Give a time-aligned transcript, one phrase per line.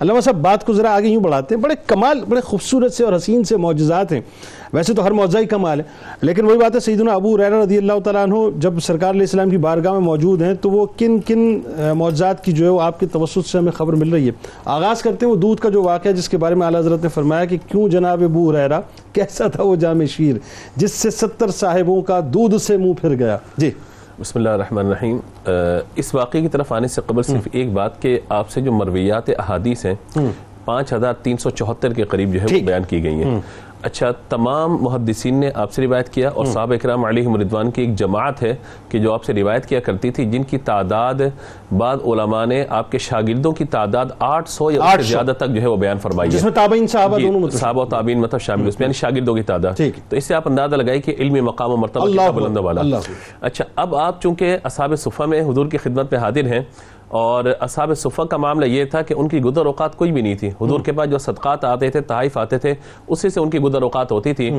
[0.00, 3.12] علامہ صاحب، بات کو ذرا آگے یوں بڑھاتے ہیں، بڑے کمال، بڑے خوبصورت سے اور
[3.16, 4.20] حسین سے معجزات ہیں۔
[4.72, 5.84] ویسے تو ہر معجزہ ہی کمال ہے،
[6.22, 9.50] لیکن وہی بات ہے، سیدنا ابو ریرہ رضی اللہ تعالیٰ عنہ جب سرکار علیہ السلام
[9.50, 11.60] کی بارگاہ میں موجود ہیں، تو وہ کن کن
[11.96, 14.32] معجزات کی جو ہے وہ آپ کے توسط سے ہمیں خبر مل رہی ہے۔
[14.64, 17.08] آغاز کرتے ہیں وہ دودھ کا جو واقعہ جس کے بارے میں اعلیٰ حضرت نے
[17.08, 18.80] فرمایا کہ کیوں جناب ابو ریرہ
[19.12, 20.36] کیسا تھا وہ جامع شیر،
[20.76, 23.70] جس سے ستر صاحبوں کا دودھ سے منہ پھر گیا۔ جی۔
[24.20, 25.18] بسم اللہ الرحمن الرحیم۔
[25.96, 29.30] اس واقعے کی طرف آنے سے قبل صرف ایک بات کہ آپ سے جو مرویات
[29.38, 29.94] احادیث ہیں
[30.64, 33.40] پانچ ہزار تین سو چوہتر کے قریب جو ہے وہ بیان کی گئی ہیں۔
[33.82, 37.94] اچھا تمام محدثین نے آپ سے روایت کیا اور صحابہ اکرام علیہ مردوان کی ایک
[37.94, 38.54] جماعت ہے
[38.88, 41.14] کہ جو آپ سے روایت کیا کرتی تھی جن کی تعداد
[41.78, 45.66] بعض علماء نے آپ کے شاگردوں کی تعداد آٹھ سو یا زیادہ تک جو ہے
[45.66, 48.68] وہ بیان فرمائی جس میں تابعین صحابہ جی، دونوں مطلب صحابہ و تابعین مطلب شامل۔
[48.68, 51.70] اس میں یعنی شاگردوں کی تعداد۔ تو اس سے آپ اندازہ لگائی کہ علمی مقام
[51.70, 52.96] و مرتبہ کتنا بلند و بالا۔ اللہ
[53.40, 56.60] اچھا اب آپ چونکہ اصحاب صفحہ میں حضور کی خدمت میں حاضر ہیں
[57.10, 60.34] اور اصحاب صفحہ کا معاملہ یہ تھا کہ ان کی گدر اوقات کوئی بھی نہیں
[60.34, 62.74] تھی۔ حضور کے پاس جو صدقات آتے تھے تحائف آتے تھے
[63.08, 64.50] اسی سے ان کی گدر اوقات ہوتی تھی۔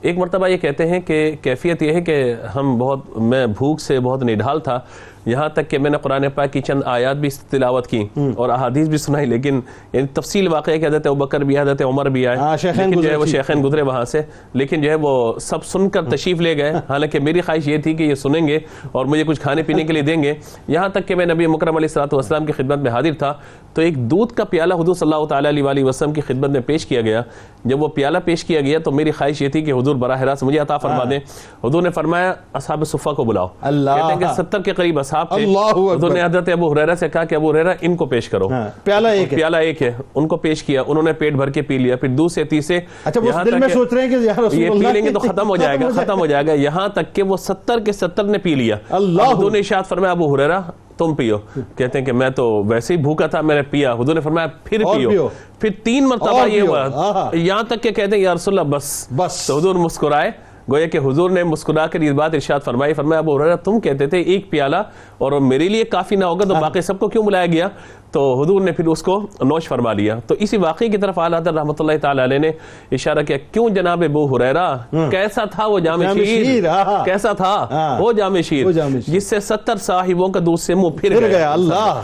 [0.00, 4.00] ایک مرتبہ یہ کہتے ہیں کہ کیفیت یہ ہے کہ ہم بہت میں بھوک سے
[4.00, 4.80] بہت نڈھال تھا۔
[5.26, 8.88] یہاں تک کہ میں نے قرآن پاک کی چند آیات بھی تلاوت کی اور احادیث
[8.88, 9.60] بھی سنائی لیکن
[9.92, 13.10] یعنی تفصیل واقع ہے کہ حضرت ابکر بھی حضرت عمر بھی آئے ہاں، لیکن جو
[13.10, 14.20] ہے وہ تھی۔ شیخین گزرے وہاں سے۔
[14.52, 17.94] لیکن جو ہے وہ سب سن کر تشریف لے گئے۔ حالانکہ میری خواہش یہ تھی
[17.94, 18.58] کہ یہ سنیں گے
[18.92, 20.34] اور مجھے کچھ کھانے پینے کے لیے دیں گے۔
[20.68, 23.34] یہاں تک کہ میں نبی مکرم علیہ الصلوۃ والسلام کی خدمت میں حاضر تھا۔
[23.74, 26.86] تو ایک دودھ کا پیالہ حضور صلی اللہ تعالیٰ علیہ وسلم کی خدمت میں پیش
[26.86, 27.22] کیا گیا۔
[27.64, 30.42] جب وہ پیالہ پیش کیا گیا تو میری خواہش یہ تھی کہ حضور براہ راست
[30.42, 31.18] مجھے عطا فرما دیں۔
[31.64, 35.28] حضور نے فرمایا اصحاب صفہ کو بلاؤ۔ اللہ۔ کہتے ہیں کہ ستر کے قریب اصحاب
[35.28, 38.28] تھے۔ اللہ۔ حضور نے حضرت ابو حریرہ سے کہا کہ ابو حریرہ ان کو پیش
[38.28, 41.32] کرو۔ ہاں، پیالہ ایک ہے۔ پیالہ ایک ہے۔ ان کو پیش کیا۔ انہوں نے پیٹ
[41.32, 44.14] بھر کے پی لیا۔ پھر دوسرے تیسرے اچھا وہ دل میں سوچ رہے ہیں کہ
[44.14, 46.46] یا رسول یہ پی اللہ لیں گے تو ختم ہو جائے گا ختم ہو جائے
[46.46, 49.88] گا۔ یہاں تک کہ وہ ستر کے ستر نے پی لیا۔ اللہ۔ حضور نے اشارت
[49.88, 50.60] فرمایا ابو حریرہ
[51.00, 51.38] تم پیو
[51.76, 54.46] کہتے ہیں کہ میں تو ویسے ہی بھوکا تھا میں نے پیا حضور نے فرمایا
[54.64, 55.28] پھر پیو۔
[55.60, 56.84] پھر تین مرتبہ یہ۔ ہوا۔
[57.32, 60.30] یہاں تک کہ کہتے ہیں یا رسول اللہ بس بس۔ تو حضور مسکرائے
[60.72, 64.06] گویا کہ حضور نے مسکرا کر یہ بات ارشاد فرمائی فرمایا ابو حریرہ تم کہتے
[64.06, 64.76] تھے ایک پیالہ
[65.18, 67.68] اور میرے لیے کافی نہ ہوگا تو باقی سب کو کیوں بلایا گیا؟
[68.10, 71.40] تو حضور نے پھر اس کو نوش فرما لیا۔ تو اسی واقعے کی طرف اعلیٰ
[71.40, 72.50] رحمۃ اللہ تعالی علیہ نے
[72.92, 74.76] اشارہ کیا کیوں جناب ابو حریرہ
[75.10, 78.66] کیسا تھا وہ جامع شیر، آہا۔ کیسا تھا ہاں۔ وہ جامع شیر۔
[79.06, 81.94] جس سے ستر صاحبوں کا دودھ سے منہ پھر گیا۔ اللہ۔